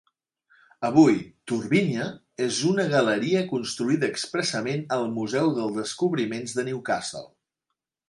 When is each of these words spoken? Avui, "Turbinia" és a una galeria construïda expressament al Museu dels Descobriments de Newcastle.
Avui, 0.87 1.19
"Turbinia" 1.51 2.07
és 2.47 2.63
a 2.63 2.65
una 2.71 2.87
galeria 2.95 3.45
construïda 3.53 4.11
expressament 4.17 4.85
al 4.99 5.09
Museu 5.21 5.55
dels 5.61 5.81
Descobriments 5.81 6.61
de 6.61 6.71
Newcastle. 6.73 7.27